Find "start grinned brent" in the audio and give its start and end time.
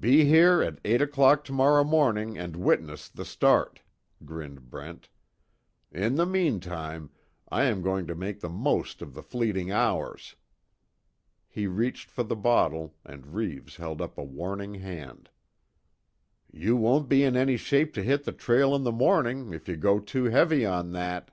3.26-5.10